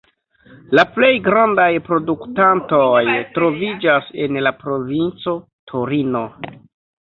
La 0.77 0.83
plej 0.93 1.09
grandaj 1.27 1.67
produktantoj 1.89 3.03
troviĝas 3.37 4.09
en 4.25 4.41
la 4.47 4.55
provinco 4.65 5.37
Torino. 5.75 6.25